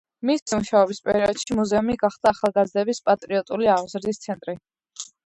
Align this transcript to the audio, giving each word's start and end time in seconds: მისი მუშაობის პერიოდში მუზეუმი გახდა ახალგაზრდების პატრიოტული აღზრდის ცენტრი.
მისი 0.27 0.59
მუშაობის 0.59 1.01
პერიოდში 1.09 1.57
მუზეუმი 1.59 1.97
გახდა 2.03 2.31
ახალგაზრდების 2.37 3.03
პატრიოტული 3.11 3.71
აღზრდის 3.75 4.23
ცენტრი. 4.25 4.57